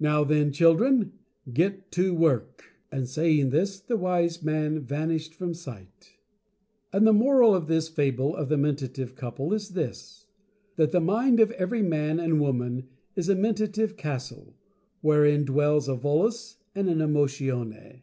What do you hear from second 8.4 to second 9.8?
The Mentative Couple is